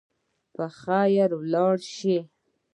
[0.53, 2.17] په خیر ولاړ سئ.